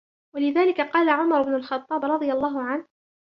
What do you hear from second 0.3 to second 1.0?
وَلِذَلِكَ